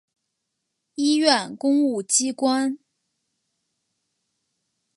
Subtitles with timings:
[0.95, 2.79] 医院公务机关